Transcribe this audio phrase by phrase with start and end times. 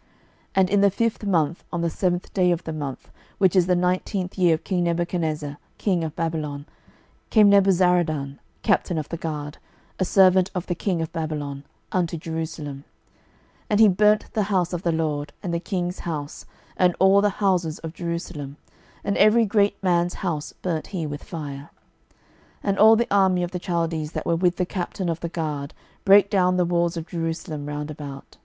[0.00, 0.08] 12:025:008
[0.54, 3.76] And in the fifth month, on the seventh day of the month, which is the
[3.76, 6.64] nineteenth year of king Nebuchadnezzar king of Babylon,
[7.28, 9.58] came Nebuzaradan, captain of the guard,
[9.98, 12.84] a servant of the king of Babylon, unto Jerusalem:
[13.66, 16.46] 12:025:009 And he burnt the house of the LORD, and the king's house,
[16.78, 18.56] and all the houses of Jerusalem,
[19.04, 21.68] and every great man's house burnt he with fire.
[22.62, 25.28] 12:025:010 And all the army of the Chaldees, that were with the captain of the
[25.28, 25.74] guard,
[26.06, 28.38] brake down the walls of Jerusalem round about.